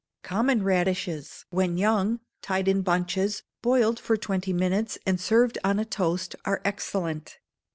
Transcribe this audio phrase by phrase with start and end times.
[0.23, 5.85] Common radishes, when young, tied in bunches, boiled for twenty minutes, and served on a
[5.85, 7.37] toast, are excellent.